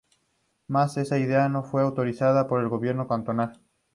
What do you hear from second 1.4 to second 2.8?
no fue autorizada por el